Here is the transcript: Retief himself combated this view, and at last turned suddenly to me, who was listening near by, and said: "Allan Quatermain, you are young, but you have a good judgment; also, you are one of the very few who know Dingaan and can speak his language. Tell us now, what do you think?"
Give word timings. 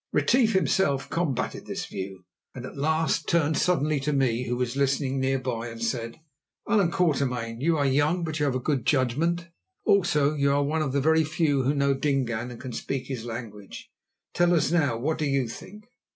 Retief 0.11 0.53
himself 0.53 1.11
combated 1.11 1.67
this 1.67 1.85
view, 1.85 2.25
and 2.55 2.65
at 2.65 2.75
last 2.75 3.27
turned 3.27 3.55
suddenly 3.59 3.99
to 3.99 4.11
me, 4.11 4.47
who 4.47 4.55
was 4.57 4.75
listening 4.75 5.19
near 5.19 5.37
by, 5.37 5.67
and 5.67 5.79
said: 5.79 6.19
"Allan 6.67 6.89
Quatermain, 6.89 7.61
you 7.61 7.77
are 7.77 7.85
young, 7.85 8.23
but 8.23 8.39
you 8.39 8.45
have 8.47 8.55
a 8.55 8.59
good 8.59 8.83
judgment; 8.83 9.49
also, 9.85 10.33
you 10.33 10.51
are 10.53 10.63
one 10.63 10.81
of 10.81 10.91
the 10.93 11.01
very 11.01 11.23
few 11.23 11.61
who 11.61 11.75
know 11.75 11.93
Dingaan 11.93 12.49
and 12.49 12.59
can 12.59 12.73
speak 12.73 13.05
his 13.09 13.25
language. 13.25 13.91
Tell 14.33 14.55
us 14.55 14.71
now, 14.71 14.97
what 14.97 15.19
do 15.19 15.25
you 15.25 15.47
think?" 15.47 15.85